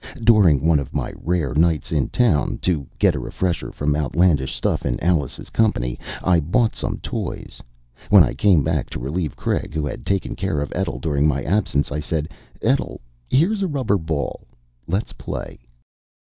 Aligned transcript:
During 0.23 0.65
one 0.65 0.79
of 0.79 0.95
my 0.95 1.13
rare 1.21 1.53
nights 1.53 1.91
in 1.91 2.09
town 2.09 2.57
to 2.63 2.87
get 2.97 3.13
a 3.13 3.19
refresher 3.19 3.71
from 3.71 3.95
outlandish 3.95 4.55
stuff 4.55 4.83
in 4.83 4.99
Alice's 4.99 5.51
company 5.51 5.99
I 6.23 6.39
bought 6.39 6.75
some 6.75 6.97
toys. 6.97 7.61
When 8.09 8.23
I 8.23 8.33
came 8.33 8.63
back 8.63 8.89
to 8.89 8.99
relieve 8.99 9.35
Craig, 9.35 9.75
who 9.75 9.85
had 9.85 10.03
taken 10.03 10.35
care 10.35 10.59
of 10.59 10.71
Etl 10.73 10.97
during 10.97 11.27
my 11.27 11.43
absence, 11.43 11.91
I 11.91 11.99
said: 11.99 12.29
"Etl, 12.63 12.95
here's 13.29 13.61
a 13.61 13.67
rubber 13.67 13.99
ball. 13.99 14.47
Let's 14.87 15.13
play." 15.13 15.59